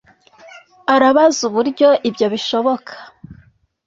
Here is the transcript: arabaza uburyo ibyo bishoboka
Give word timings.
arabaza 0.93 1.39
uburyo 1.49 1.89
ibyo 2.09 2.27
bishoboka 2.33 2.93